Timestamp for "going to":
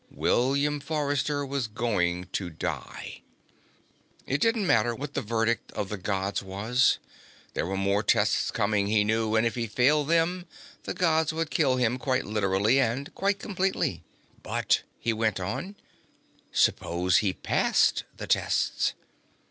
1.67-2.49